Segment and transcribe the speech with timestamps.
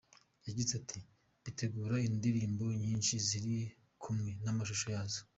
[0.47, 0.99] Yagize ati:
[1.43, 3.55] "Bitegure indirimbo nyinshi ziri
[4.01, 5.21] kumwe n'amashusho yazo".